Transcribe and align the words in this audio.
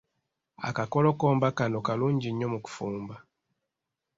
Akakolokomba 0.67 1.47
kano 1.57 1.79
kalungi 1.87 2.29
nnyo 2.31 2.47
mu 2.53 2.59
kufumba. 2.65 3.15